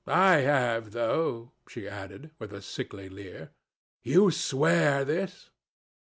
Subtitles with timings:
[0.07, 3.51] I have, though," she added, with a sickly leer.
[4.01, 5.51] "You swear this?"